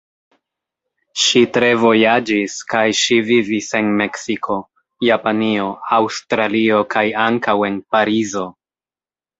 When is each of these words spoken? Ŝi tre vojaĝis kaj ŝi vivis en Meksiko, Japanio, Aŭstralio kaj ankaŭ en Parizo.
Ŝi 1.23 1.41
tre 1.57 1.69
vojaĝis 1.81 2.55
kaj 2.73 2.81
ŝi 3.01 3.19
vivis 3.29 3.69
en 3.81 3.93
Meksiko, 4.01 4.59
Japanio, 5.11 5.71
Aŭstralio 6.01 6.83
kaj 6.97 7.09
ankaŭ 7.29 7.59
en 7.71 7.83
Parizo. 7.95 8.51